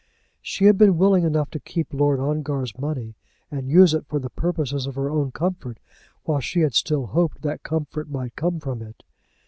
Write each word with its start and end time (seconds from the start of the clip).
She 0.41 0.65
had 0.65 0.79
been 0.79 0.97
willing 0.97 1.25
enough 1.25 1.51
to 1.51 1.59
keep 1.59 1.93
Lord 1.93 2.19
Ongar's 2.19 2.75
money, 2.75 3.13
and 3.51 3.69
use 3.69 3.93
it 3.93 4.07
for 4.07 4.17
the 4.17 4.31
purposes 4.31 4.87
of 4.87 4.95
her 4.95 5.11
own 5.11 5.31
comfort, 5.31 5.77
while 6.23 6.39
she 6.39 6.61
had 6.61 6.73
still 6.73 7.05
hoped 7.05 7.43
that 7.43 7.61
comfort 7.61 8.09
might 8.09 8.35
come 8.35 8.59
from 8.59 8.81
it. 8.81 9.03